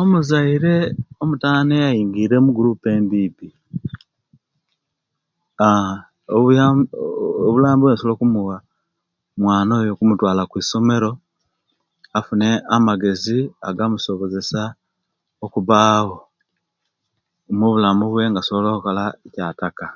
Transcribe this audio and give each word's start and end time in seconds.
Omuzaire 0.00 0.74
omutani 1.22 1.72
eyayingire 1.78 2.34
egurupu 2.38 2.86
embibi 2.96 3.48
aaa 5.66 5.96
obu 6.36 6.48
obuyambi 7.46 7.80
obwensobola 7.86 8.14
okumuwa 8.16 8.56
kukwata 8.60 8.66
mwana 9.40 9.70
oyo 9.80 9.92
kumutwala 9.98 10.42
kwisomero 10.50 11.10
afune 12.18 12.48
amagezi 12.76 13.38
agamusobozeaa 13.68 14.76
okubawo 15.44 16.16
mubulamu 17.58 18.04
bwe 18.08 18.24
nga 18.30 18.40
asobola 18.42 18.68
okola 18.78 19.02
ekiyataka 19.26 19.86